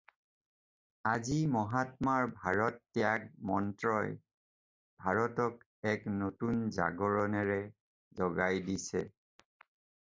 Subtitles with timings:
[1.09, 4.11] আজি মহাত্মাৰ ‘ভাৰত-ত্যাগ’ মন্ত্ৰই
[5.05, 7.61] ভাৰতক এক নতুন জাগৰণেৰে
[8.23, 9.09] জগাই দিছে